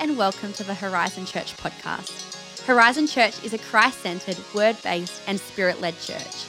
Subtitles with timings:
[0.00, 2.64] and welcome to the Horizon Church podcast.
[2.64, 6.46] Horizon Church is a Christ centered, word based, and spirit led church.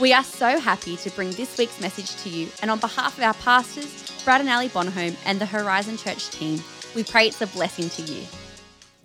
[0.00, 3.22] We are so happy to bring this week's message to you, and on behalf of
[3.22, 6.60] our pastors, Brad and Ali Bonholm, and the Horizon Church team,
[6.96, 8.24] we pray it's a blessing to you.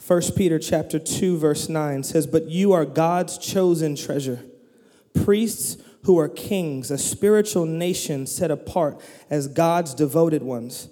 [0.07, 4.39] 1 Peter chapter 2 verse 9 says, "But you are God's chosen treasure,
[5.13, 8.99] priests who are kings, a spiritual nation set apart
[9.29, 10.87] as God's devoted ones."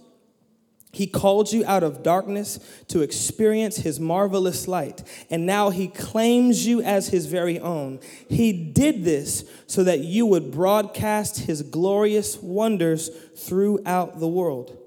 [0.93, 6.67] He called you out of darkness to experience his marvelous light, and now he claims
[6.67, 7.99] you as his very own.
[8.27, 14.77] He did this so that you would broadcast his glorious wonders throughout the world.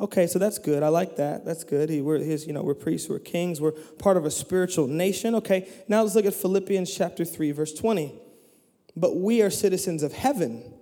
[0.00, 0.82] Okay, so that's good.
[0.82, 1.44] I like that.
[1.44, 1.88] That's good.
[1.88, 5.34] He, we're his, you know, we're priests, we're kings, we're part of a spiritual nation.
[5.36, 8.12] Okay, now let's look at Philippians chapter 3, verse 20.
[8.96, 10.73] But we are citizens of heaven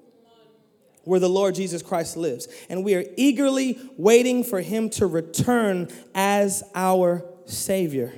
[1.04, 2.48] where the Lord Jesus Christ lives.
[2.68, 8.12] And we are eagerly waiting for him to return as our Savior.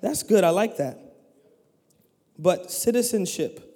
[0.00, 0.44] That's good.
[0.44, 1.00] I like that.
[2.38, 3.70] But citizenship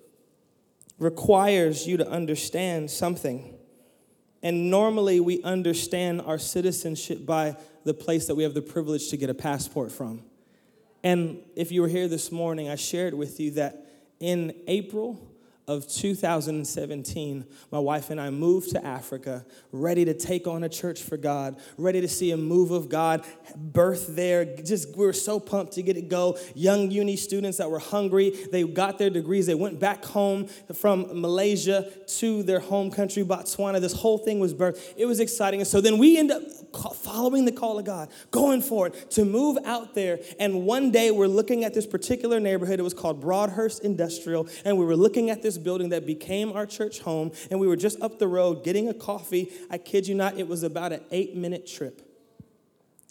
[0.98, 3.54] requires you to understand something.
[4.42, 9.16] And normally we understand our citizenship by the place that we have the privilege to
[9.16, 10.22] get a passport from.
[11.04, 13.86] And if you were here this morning, I shared with you that
[14.20, 15.20] in April
[15.68, 21.02] of 2017, my wife and I moved to Africa, ready to take on a church
[21.02, 24.46] for God, ready to see a move of God, birth there.
[24.46, 26.38] Just we were so pumped to get it go.
[26.54, 31.20] Young uni students that were hungry, they got their degrees, they went back home from
[31.20, 33.78] Malaysia to their home country, Botswana.
[33.78, 34.94] This whole thing was birthed.
[34.96, 35.60] It was exciting.
[35.60, 36.42] And so then we end up
[36.94, 40.18] following the call of God, going for it to move out there.
[40.40, 42.80] And one day we're looking at this particular neighborhood.
[42.80, 46.66] It was called Broadhurst Industrial, and we were looking at this building that became our
[46.66, 49.52] church home, and we were just up the road getting a coffee.
[49.70, 52.02] I kid you not, it was about an eight minute trip.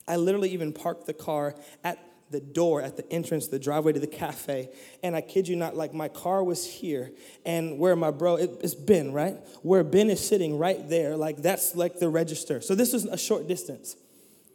[0.08, 4.00] I literally even parked the car at the door at the entrance, the driveway to
[4.00, 4.70] the cafe.
[5.02, 7.12] And I kid you not, like my car was here,
[7.46, 9.38] and where my bro, it, it's Ben, right?
[9.62, 12.62] Where Ben is sitting right there, like that's like the register.
[12.62, 13.96] So this was a short distance.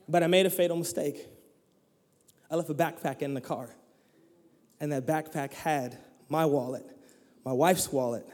[0.08, 1.26] But I made a fatal mistake.
[2.50, 3.70] I left a backpack in the car,
[4.80, 5.96] and that backpack had
[6.28, 6.84] my wallet,
[7.44, 8.26] my wife's wallet,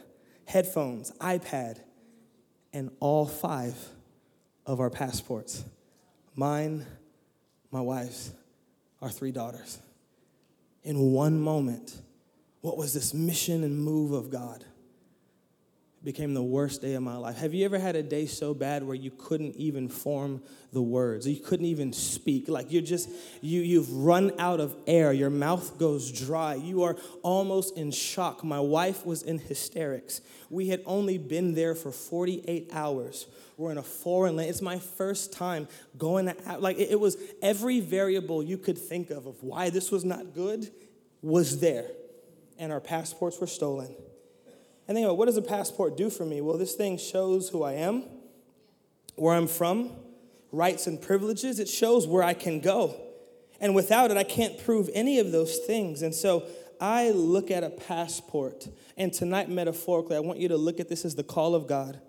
[0.46, 1.78] headphones, iPad,
[2.72, 3.74] and all five
[4.66, 5.64] of our passports
[6.34, 6.86] mine,
[7.72, 8.30] my wife's,
[9.02, 9.80] our three daughters.
[10.84, 12.00] In one moment,
[12.60, 14.64] what was this mission and move of God?
[16.00, 17.38] It became the worst day of my life.
[17.38, 20.42] Have you ever had a day so bad where you couldn't even form
[20.72, 21.26] the words?
[21.26, 22.48] You couldn't even speak.
[22.48, 23.08] Like you're just,
[23.40, 25.12] you, you've run out of air.
[25.12, 26.54] Your mouth goes dry.
[26.54, 28.44] You are almost in shock.
[28.44, 30.20] My wife was in hysterics.
[30.50, 33.26] We had only been there for 48 hours.
[33.56, 34.50] We're in a foreign land.
[34.50, 35.66] It's my first time
[35.96, 36.62] going out.
[36.62, 40.32] Like it, it was every variable you could think of of why this was not
[40.32, 40.70] good
[41.22, 41.90] was there.
[42.56, 43.96] And our passports were stolen.
[44.88, 46.40] And think about what does a passport do for me?
[46.40, 48.04] Well, this thing shows who I am,
[49.16, 49.90] where I'm from,
[50.50, 51.60] rights and privileges.
[51.60, 52.98] It shows where I can go.
[53.60, 56.00] And without it, I can't prove any of those things.
[56.00, 56.44] And so
[56.80, 58.68] I look at a passport.
[58.96, 62.00] And tonight, metaphorically, I want you to look at this as the call of God.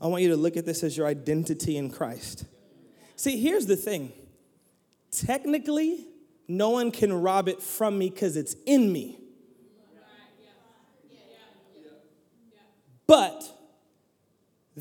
[0.00, 2.44] I want you to look at this as your identity in Christ.
[3.16, 4.12] See, here's the thing
[5.10, 6.06] technically,
[6.46, 9.18] no one can rob it from me because it's in me.
[13.06, 13.44] But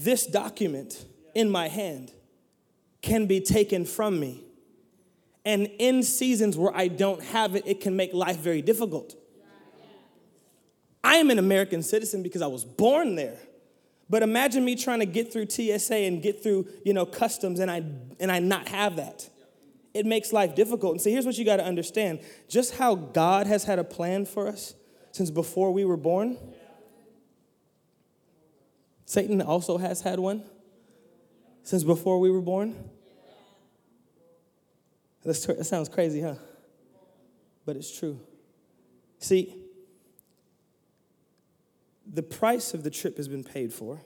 [0.03, 2.12] this document in my hand
[3.01, 4.44] can be taken from me.
[5.44, 9.16] And in seasons where I don't have it, it can make life very difficult.
[11.03, 13.38] I am an American citizen because I was born there.
[14.09, 17.72] But imagine me trying to get through TSA and get through, you know, customs and
[17.72, 17.81] I
[18.19, 19.28] and I not have that.
[19.94, 20.94] It makes life difficult.
[20.94, 22.19] And so here's what you got to understand.
[22.47, 24.75] Just how God has had a plan for us
[25.12, 26.38] since before we were born.
[29.11, 30.41] Satan also has had one
[31.63, 32.73] since before we were born.
[35.23, 36.36] That sounds crazy, huh?
[37.65, 38.21] But it's true.
[39.19, 39.53] See,
[42.07, 44.00] the price of the trip has been paid for,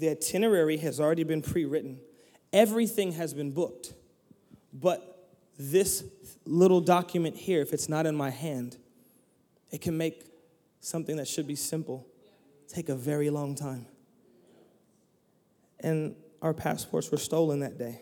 [0.00, 2.00] the itinerary has already been pre written,
[2.52, 3.94] everything has been booked.
[4.72, 6.02] But this
[6.44, 8.78] little document here, if it's not in my hand,
[9.70, 10.24] it can make
[10.80, 12.08] something that should be simple
[12.66, 13.86] take a very long time
[15.80, 18.00] and our passports were stolen that day.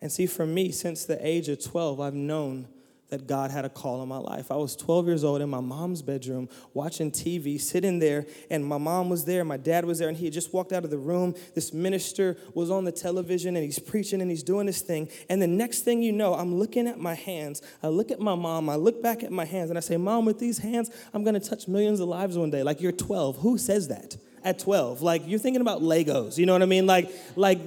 [0.00, 2.66] And see, for me, since the age of 12, I've known
[3.12, 4.50] that God had a call on my life.
[4.50, 8.78] I was 12 years old in my mom's bedroom watching TV, sitting there, and my
[8.78, 10.96] mom was there, my dad was there, and he had just walked out of the
[10.96, 11.34] room.
[11.54, 15.10] This minister was on the television and he's preaching and he's doing this thing.
[15.28, 17.60] And the next thing you know, I'm looking at my hands.
[17.82, 20.24] I look at my mom, I look back at my hands, and I say, Mom,
[20.24, 22.62] with these hands, I'm gonna touch millions of lives one day.
[22.62, 23.36] Like you're 12.
[23.40, 24.16] Who says that?
[24.44, 25.02] At 12.
[25.02, 26.86] Like you're thinking about Legos, you know what I mean?
[26.86, 27.58] Like, like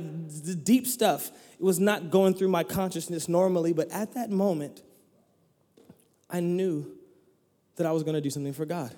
[0.44, 1.32] the deep stuff.
[1.58, 4.82] It was not going through my consciousness normally, but at that moment,
[6.30, 6.92] I knew
[7.78, 8.94] that I was going to do something for God.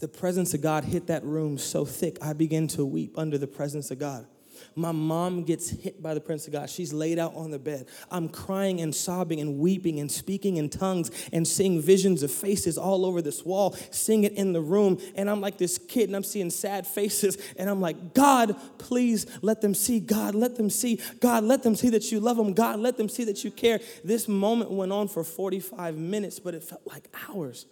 [0.00, 3.46] The presence of God hit that room so thick, I began to weep under the
[3.46, 4.26] presence of God.
[4.74, 6.70] My mom gets hit by the Prince of God.
[6.70, 7.86] She's laid out on the bed.
[8.10, 12.78] I'm crying and sobbing and weeping and speaking in tongues and seeing visions of faces
[12.78, 14.98] all over this wall, seeing it in the room.
[15.14, 17.38] And I'm like this kid and I'm seeing sad faces.
[17.56, 20.00] And I'm like, God, please let them see.
[20.00, 21.00] God, let them see.
[21.20, 22.52] God, let them see that you love them.
[22.52, 23.80] God, let them see that you care.
[24.04, 27.66] This moment went on for 45 minutes, but it felt like hours.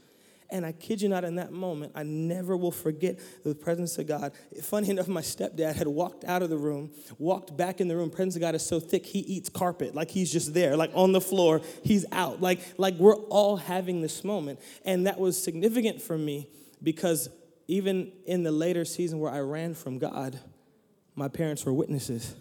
[0.53, 4.07] And I kid you not, in that moment, I never will forget the presence of
[4.07, 4.33] God.
[4.63, 8.11] Funny enough, my stepdad had walked out of the room, walked back in the room.
[8.11, 9.95] Presence of God is so thick, he eats carpet.
[9.95, 12.43] Like he's just there, like on the floor, he's out.
[12.43, 14.61] Like, like we're all having this moment.
[14.85, 16.49] And that was significant for me
[16.83, 17.31] because
[17.67, 20.39] even in the later season where I ran from God,
[21.15, 22.35] my parents were witnesses.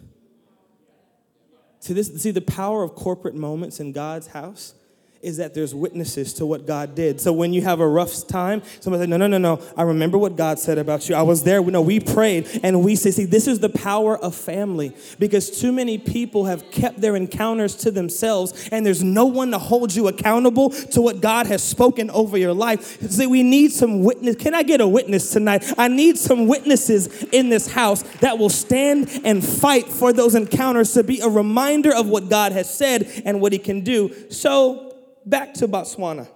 [1.80, 4.74] See, this, see the power of corporate moments in God's house
[5.22, 7.20] is that there's witnesses to what God did.
[7.20, 9.62] So when you have a rough time, somebody said, No, no, no, no.
[9.76, 11.14] I remember what God said about you.
[11.14, 11.62] I was there.
[11.62, 15.70] No, we prayed and we say, See, this is the power of family because too
[15.70, 20.08] many people have kept their encounters to themselves and there's no one to hold you
[20.08, 23.00] accountable to what God has spoken over your life.
[23.08, 24.34] See, we need some witness.
[24.36, 25.72] Can I get a witness tonight?
[25.78, 30.92] I need some witnesses in this house that will stand and fight for those encounters
[30.94, 34.12] to be a reminder of what God has said and what He can do.
[34.30, 34.91] So,
[35.24, 36.28] back to Botswana.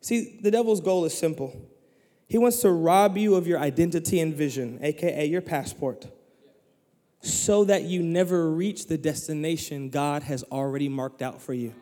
[0.00, 1.56] See, the devil's goal is simple.
[2.28, 6.06] He wants to rob you of your identity and vision, aka your passport,
[7.20, 11.74] so that you never reach the destination God has already marked out for you.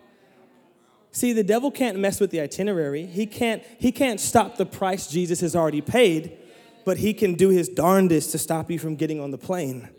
[1.11, 3.06] See, the devil can't mess with the itinerary.
[3.06, 6.38] He can't, he can't stop the price Jesus has already paid,
[6.85, 9.90] but he can do his darndest to stop you from getting on the plane.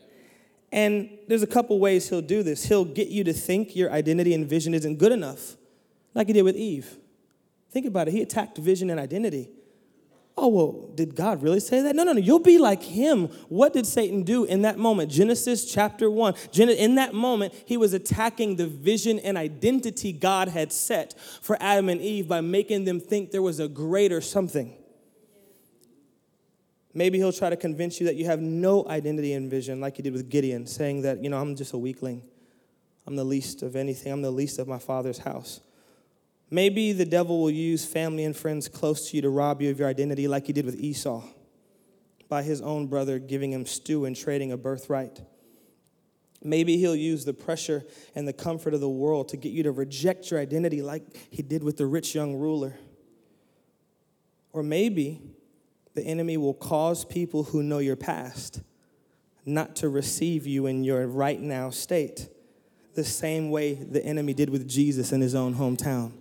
[0.73, 2.65] And there's a couple ways he'll do this.
[2.65, 5.55] He'll get you to think your identity and vision isn't good enough,
[6.15, 6.97] like he did with Eve.
[7.69, 8.11] Think about it.
[8.11, 9.49] He attacked vision and identity.
[10.35, 11.95] Oh, well, did God really say that?
[11.95, 12.19] No, no, no.
[12.19, 13.27] You'll be like him.
[13.49, 15.11] What did Satan do in that moment?
[15.11, 16.33] Genesis chapter 1.
[16.57, 21.87] In that moment, he was attacking the vision and identity God had set for Adam
[21.87, 24.73] and Eve by making them think there was a greater something.
[26.93, 30.03] Maybe he'll try to convince you that you have no identity and vision, like he
[30.03, 32.21] did with Gideon, saying that, you know, I'm just a weakling.
[33.07, 34.11] I'm the least of anything.
[34.11, 35.59] I'm the least of my father's house.
[36.51, 39.79] Maybe the devil will use family and friends close to you to rob you of
[39.79, 41.23] your identity, like he did with Esau,
[42.29, 45.19] by his own brother giving him stew and trading a birthright.
[46.43, 49.71] Maybe he'll use the pressure and the comfort of the world to get you to
[49.71, 52.75] reject your identity, like he did with the rich young ruler.
[54.51, 55.21] Or maybe
[55.93, 58.61] the enemy will cause people who know your past
[59.45, 62.29] not to receive you in your right now state,
[62.95, 66.11] the same way the enemy did with Jesus in his own hometown.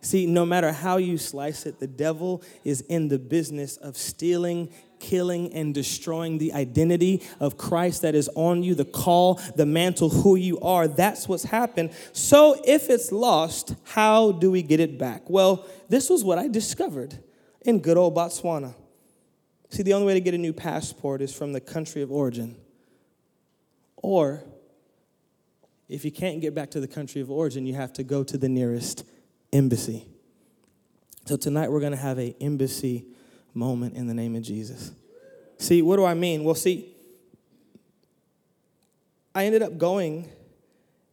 [0.00, 4.68] See, no matter how you slice it, the devil is in the business of stealing,
[4.98, 10.08] killing, and destroying the identity of Christ that is on you, the call, the mantle,
[10.08, 10.88] who you are.
[10.88, 11.92] That's what's happened.
[12.12, 15.30] So if it's lost, how do we get it back?
[15.30, 17.18] Well, this was what I discovered
[17.60, 18.74] in good old Botswana.
[19.72, 22.56] See, the only way to get a new passport is from the country of origin.
[23.96, 24.44] Or,
[25.88, 28.36] if you can't get back to the country of origin, you have to go to
[28.36, 29.06] the nearest
[29.50, 30.04] embassy.
[31.24, 33.06] So tonight we're going to have an embassy
[33.54, 34.92] moment in the name of Jesus.
[35.56, 36.44] See, what do I mean?
[36.44, 36.94] Well, see,
[39.34, 40.30] I ended up going,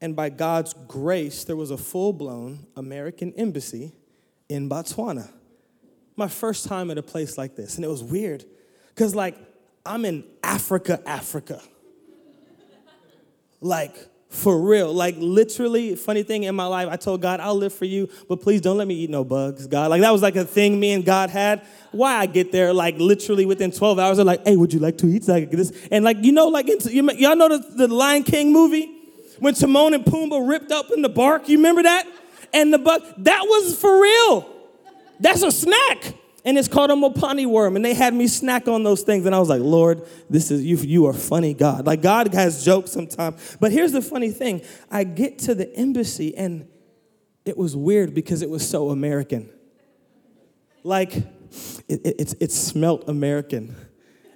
[0.01, 3.93] and by God's grace, there was a full blown American embassy
[4.49, 5.29] in Botswana
[6.19, 8.45] my first time at a place like this, and it was weird
[8.89, 9.35] because, like,
[9.85, 11.61] I'm in Africa, Africa.
[13.61, 13.95] like,
[14.29, 14.93] for real.
[14.93, 18.41] Like, literally, funny thing in my life, I told God, I'll live for you, but
[18.41, 19.89] please don't let me eat no bugs, God.
[19.89, 21.65] Like, that was like a thing me and God had.
[21.91, 24.99] Why I get there, like, literally within 12 hours, they're like, hey, would you like
[24.99, 25.71] to eat like this?
[25.91, 28.95] And, like, you know, like, y'all know the, the Lion King movie?
[29.39, 32.05] When Timon and Pumbaa ripped up in the bark, you remember that?
[32.53, 34.58] And the bug, that was for real.
[35.19, 36.15] That's a snack.
[36.45, 37.75] And it's called a mopani worm.
[37.75, 39.25] And they had me snack on those things.
[39.25, 41.85] And I was like, Lord, this is you, you are funny, God.
[41.85, 43.57] Like God has jokes sometimes.
[43.59, 44.61] But here's the funny thing.
[44.89, 46.67] I get to the embassy and
[47.45, 49.49] it was weird because it was so American.
[50.83, 51.15] Like,
[51.87, 53.75] it, it, it, smelt American.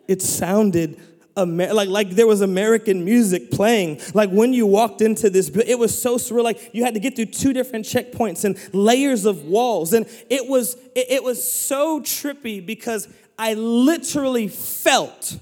[0.07, 0.99] It sounded
[1.35, 3.99] Amer- like like there was American music playing.
[4.13, 6.43] Like when you walked into this, it was so surreal.
[6.43, 10.47] Like you had to get through two different checkpoints and layers of walls, and it
[10.47, 15.37] was it, it was so trippy because I literally felt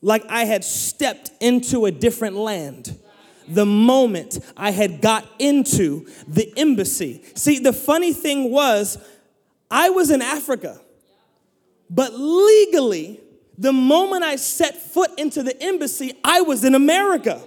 [0.00, 2.98] like I had stepped into a different land
[3.48, 7.22] the moment I had got into the embassy.
[7.34, 8.98] See, the funny thing was,
[9.70, 10.80] I was in Africa,
[11.90, 13.20] but legally,
[13.58, 17.42] the moment I set foot into the embassy, I was in America.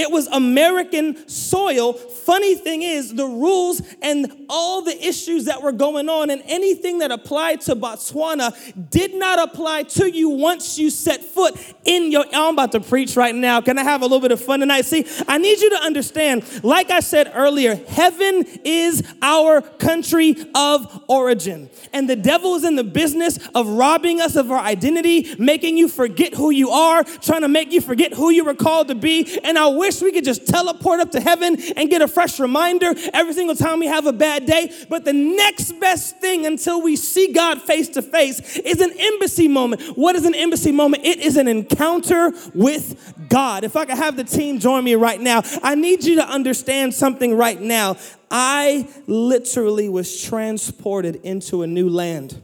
[0.00, 1.92] It was American soil.
[1.92, 7.00] Funny thing is, the rules and all the issues that were going on and anything
[7.00, 8.54] that applied to Botswana
[8.90, 11.54] did not apply to you once you set foot
[11.84, 12.24] in your.
[12.32, 13.60] I'm about to preach right now.
[13.60, 14.86] Can I have a little bit of fun tonight?
[14.86, 21.04] See, I need you to understand, like I said earlier, heaven is our country of
[21.08, 21.68] origin.
[21.92, 25.88] And the devil is in the business of robbing us of our identity, making you
[25.88, 29.38] forget who you are, trying to make you forget who you were called to be.
[29.44, 32.94] And I wish we could just teleport up to heaven and get a fresh reminder
[33.12, 34.72] every single time we have a bad day.
[34.88, 39.48] But the next best thing until we see God face to face is an embassy
[39.48, 39.82] moment.
[39.98, 41.04] What is an embassy moment?
[41.04, 43.64] It is an encounter with God.
[43.64, 46.94] If I could have the team join me right now, I need you to understand
[46.94, 47.96] something right now.
[48.30, 52.40] I literally was transported into a new land,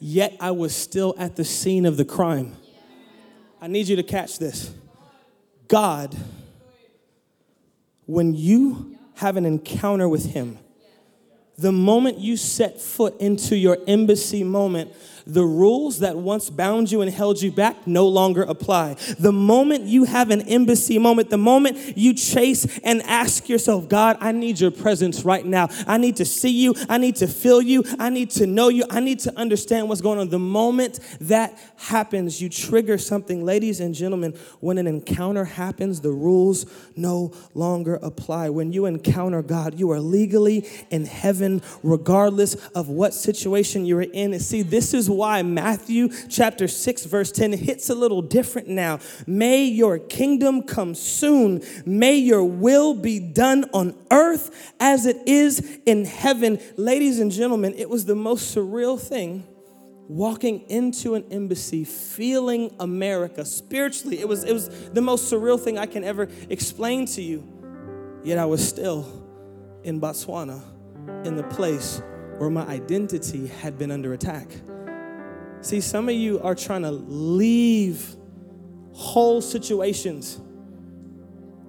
[0.00, 2.56] yet I was still at the scene of the crime.
[3.60, 4.72] I need you to catch this.
[5.72, 6.14] God,
[8.04, 10.58] when you have an encounter with Him,
[11.56, 14.92] the moment you set foot into your embassy moment,
[15.26, 18.94] the rules that once bound you and held you back no longer apply.
[19.18, 24.16] The moment you have an embassy moment, the moment you chase and ask yourself, God,
[24.20, 25.68] I need your presence right now.
[25.86, 26.74] I need to see you.
[26.88, 27.84] I need to feel you.
[27.98, 28.84] I need to know you.
[28.90, 30.28] I need to understand what's going on.
[30.28, 33.44] The moment that happens, you trigger something.
[33.44, 38.50] Ladies and gentlemen, when an encounter happens, the rules no longer apply.
[38.50, 44.32] When you encounter God, you are legally in heaven regardless of what situation you're in.
[44.32, 48.98] And see, this is why Matthew chapter 6, verse 10 hits a little different now.
[49.26, 51.62] May your kingdom come soon.
[51.86, 56.58] May your will be done on earth as it is in heaven.
[56.76, 59.46] Ladies and gentlemen, it was the most surreal thing
[60.08, 65.78] walking into an embassy feeling america spiritually it was it was the most surreal thing
[65.78, 67.42] i can ever explain to you
[68.24, 69.06] yet i was still
[69.84, 70.60] in botswana
[71.24, 72.02] in the place
[72.38, 74.48] where my identity had been under attack
[75.62, 78.16] See, some of you are trying to leave
[78.92, 80.38] whole situations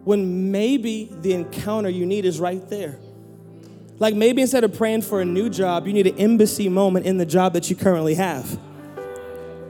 [0.04, 3.00] when maybe the encounter you need is right there.
[4.00, 7.18] Like maybe instead of praying for a new job, you need an embassy moment in
[7.18, 8.60] the job that you currently have.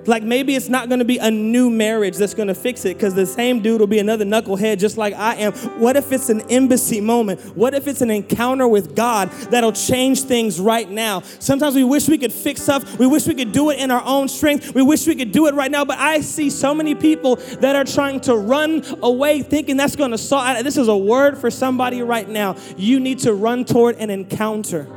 [0.05, 3.25] Like maybe it's not gonna be a new marriage that's gonna fix it because the
[3.25, 5.53] same dude will be another knucklehead just like I am.
[5.79, 7.39] What if it's an embassy moment?
[7.55, 11.21] What if it's an encounter with God that'll change things right now?
[11.39, 12.97] Sometimes we wish we could fix stuff.
[12.97, 14.73] We wish we could do it in our own strength.
[14.73, 15.85] We wish we could do it right now.
[15.85, 20.17] But I see so many people that are trying to run away thinking that's gonna
[20.17, 20.63] solve.
[20.63, 22.55] This is a word for somebody right now.
[22.77, 24.87] You need to run toward an encounter.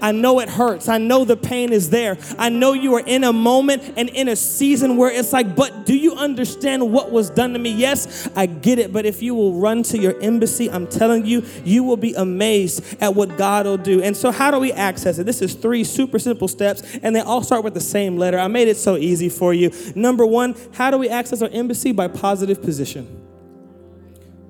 [0.00, 0.88] I know it hurts.
[0.88, 2.16] I know the pain is there.
[2.38, 5.86] I know you are in a moment and in a season where it's like, but
[5.86, 7.70] do you understand what was done to me?
[7.70, 8.92] Yes, I get it.
[8.92, 13.02] But if you will run to your embassy, I'm telling you, you will be amazed
[13.02, 14.02] at what God will do.
[14.02, 15.24] And so, how do we access it?
[15.24, 18.38] This is three super simple steps, and they all start with the same letter.
[18.38, 19.70] I made it so easy for you.
[19.94, 21.92] Number one, how do we access our embassy?
[21.92, 23.22] By positive position.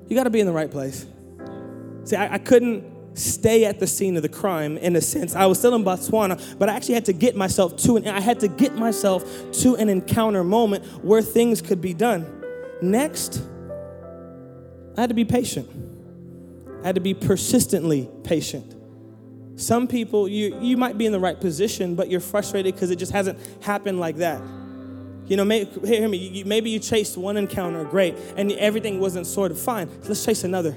[0.09, 1.07] You got to be in the right place.
[2.05, 5.35] See, I, I couldn't stay at the scene of the crime in a sense.
[5.35, 8.21] I was still in Botswana, but I actually had to get myself to an I
[8.21, 9.25] had to get myself
[9.63, 12.27] to an encounter moment where things could be done.
[12.83, 13.43] Next,
[14.97, 15.69] I had to be patient.
[16.83, 18.75] I had to be persistently patient.
[19.57, 22.97] Some people, you, you might be in the right position, but you're frustrated because it
[22.97, 24.43] just hasn't happened like that.
[25.27, 29.53] You know, maybe, hear me, maybe you chased one encounter, great, and everything wasn't sort
[29.53, 29.89] of fine.
[30.03, 30.77] Let's chase another.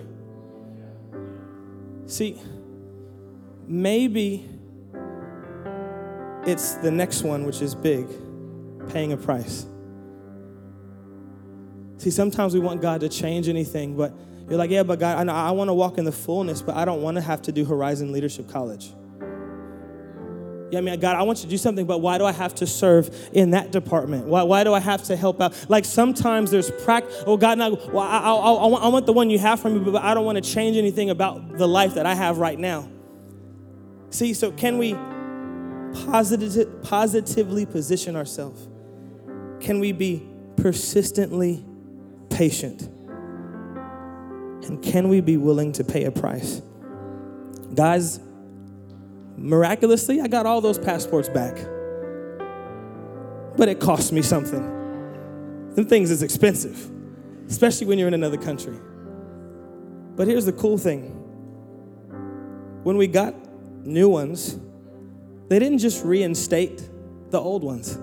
[2.07, 2.37] See,
[3.67, 4.47] maybe
[6.45, 8.07] it's the next one, which is big,
[8.89, 9.65] paying a price.
[11.97, 14.13] See, sometimes we want God to change anything, but
[14.47, 16.85] you're like, yeah, but God, I, I want to walk in the fullness, but I
[16.85, 18.93] don't want to have to do Horizon Leadership College.
[20.69, 22.53] Yeah, I mean, God, I want you to do something, but why do I have
[22.55, 24.25] to serve in that department?
[24.25, 25.55] Why, why do I have to help out?
[25.69, 27.23] Like sometimes there's practice.
[27.25, 29.69] Oh, God, now, well, I, I, I, want, I want the one you have for
[29.69, 32.59] me, but I don't want to change anything about the life that I have right
[32.59, 32.89] now.
[34.09, 34.93] See, so can we
[36.05, 38.67] positive, positively position ourselves?
[39.59, 41.65] Can we be persistently
[42.29, 42.83] patient?
[44.67, 46.61] And can we be willing to pay a price?
[47.73, 48.19] Guys,
[49.37, 51.55] miraculously, I got all those passports back.
[53.55, 54.75] But it cost me something.
[55.75, 56.89] Them things is expensive,
[57.47, 58.77] especially when you're in another country.
[60.15, 61.13] But here's the cool thing
[62.83, 63.35] when we got
[63.85, 64.57] new ones,
[65.49, 66.89] they didn't just reinstate
[67.29, 67.97] the old ones,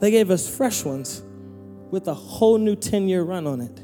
[0.00, 1.22] they gave us fresh ones
[1.90, 3.82] with a whole new 10 year run on it.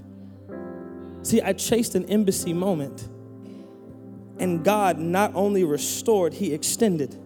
[1.25, 3.09] See, I chased an embassy moment,
[4.39, 7.19] and God not only restored, He extended.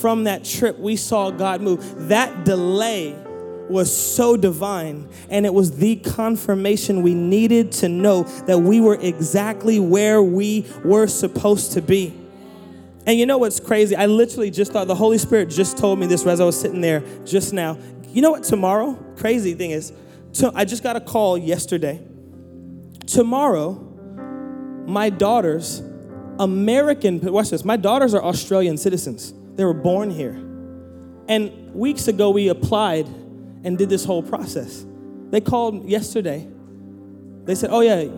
[0.00, 2.08] From that trip, we saw God move.
[2.08, 3.14] That delay
[3.68, 8.96] was so divine, and it was the confirmation we needed to know that we were
[9.00, 12.14] exactly where we were supposed to be.
[13.06, 13.94] And you know what's crazy?
[13.96, 16.80] I literally just thought the Holy Spirit just told me this as I was sitting
[16.80, 17.78] there just now.
[18.08, 18.94] You know what tomorrow?
[19.16, 19.92] Crazy thing is,
[20.54, 22.02] I just got a call yesterday.
[23.06, 23.93] Tomorrow,
[24.86, 25.82] my daughters,
[26.38, 29.34] American, watch this, my daughters are Australian citizens.
[29.54, 30.34] They were born here.
[31.28, 33.06] And weeks ago, we applied
[33.64, 34.84] and did this whole process.
[35.30, 36.46] They called yesterday.
[37.44, 38.08] They said, Oh, yeah,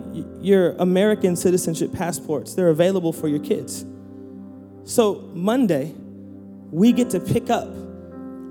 [0.40, 3.84] your American citizenship passports, they're available for your kids.
[4.84, 5.94] So, Monday,
[6.70, 7.68] we get to pick up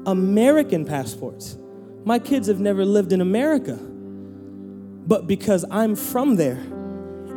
[0.06, 1.58] American passports.
[2.04, 6.62] My kids have never lived in America, but because I'm from there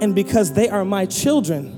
[0.01, 1.78] and because they are my children,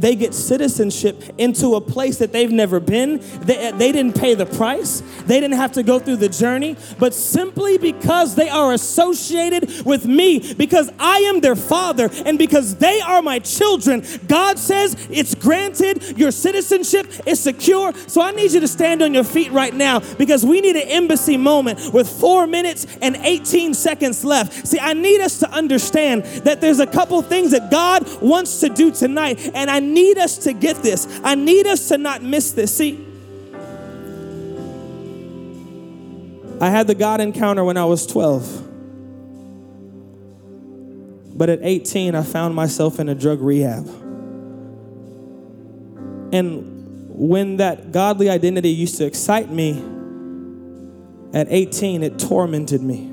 [0.00, 3.20] they get citizenship into a place that they've never been.
[3.40, 7.14] They, they didn't pay the price, they didn't have to go through the journey, but
[7.14, 13.00] simply because they are associated with me, because I am their father, and because they
[13.00, 17.92] are my children, God says it's granted, your citizenship is secure.
[18.06, 20.88] So I need you to stand on your feet right now because we need an
[20.88, 24.66] embassy moment with four minutes and 18 seconds left.
[24.66, 28.68] See, I need us to understand that there's a couple things that God wants to
[28.68, 31.20] do tonight, and I need us to get this.
[31.22, 32.76] I need us to not miss this.
[32.76, 33.06] See,
[36.60, 38.68] I had the God encounter when I was 12.
[41.36, 43.86] But at 18, I found myself in a drug rehab.
[46.32, 49.82] And when that godly identity used to excite me,
[51.32, 53.09] at 18, it tormented me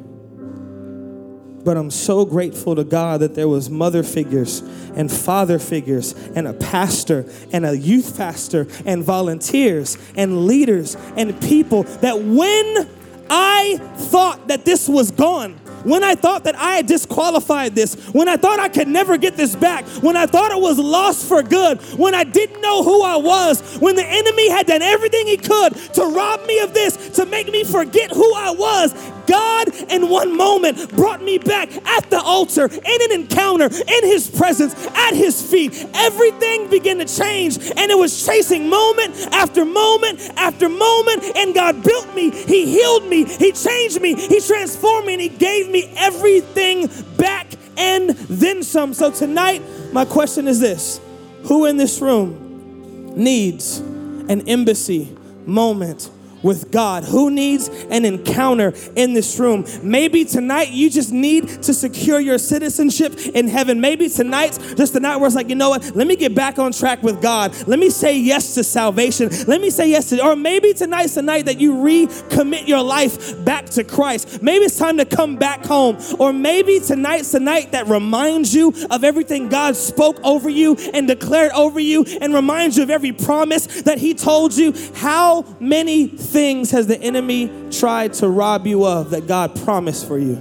[1.67, 4.61] but I'm so grateful to God that there was mother figures
[4.95, 11.37] and father figures and a pastor and a youth pastor and volunteers and leaders and
[11.41, 12.89] people that when
[13.29, 18.27] I thought that this was gone, when I thought that I had disqualified this, when
[18.27, 21.43] I thought I could never get this back, when I thought it was lost for
[21.43, 25.37] good, when I didn't know who I was, when the enemy had done everything he
[25.37, 28.93] could to rob me of this, to make me forget who I was,
[29.27, 34.29] God, in one moment, brought me back at the altar in an encounter in His
[34.29, 35.85] presence at His feet.
[35.93, 41.23] Everything began to change, and it was chasing moment after moment after moment.
[41.35, 45.29] And God built me, He healed me, He changed me, He transformed me, and He
[45.29, 48.93] gave me everything back and then some.
[48.93, 49.61] So tonight,
[49.93, 50.99] my question is this
[51.43, 56.09] Who in this room needs an embassy moment?
[56.43, 57.03] With God?
[57.03, 59.65] Who needs an encounter in this room?
[59.81, 63.81] Maybe tonight you just need to secure your citizenship in heaven.
[63.81, 65.95] Maybe tonight's just the night where it's like, you know what?
[65.95, 67.55] Let me get back on track with God.
[67.67, 69.29] Let me say yes to salvation.
[69.47, 73.43] Let me say yes to, or maybe tonight's the night that you recommit your life
[73.43, 74.41] back to Christ.
[74.41, 75.97] Maybe it's time to come back home.
[76.19, 81.07] Or maybe tonight's the night that reminds you of everything God spoke over you and
[81.07, 84.73] declared over you and reminds you of every promise that He told you.
[84.95, 90.19] How many things has the enemy tried to rob you of that God promised for
[90.19, 90.39] you?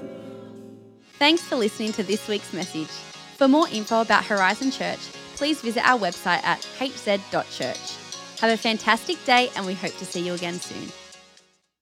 [1.19, 2.91] Thanks for listening to this week's message.
[3.39, 4.99] For more info about Horizon Church,
[5.37, 8.41] please visit our website at hz.church.
[8.41, 10.93] Have a fantastic day, and we hope to see you again soon.